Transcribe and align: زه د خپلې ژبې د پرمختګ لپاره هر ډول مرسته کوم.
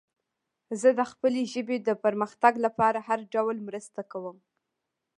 زه 0.81 0.89
د 0.99 1.01
خپلې 1.11 1.41
ژبې 1.53 1.77
د 1.87 1.89
پرمختګ 2.03 2.53
لپاره 2.65 2.99
هر 3.07 3.19
ډول 3.33 3.57
مرسته 3.67 3.99
کوم. 4.11 4.37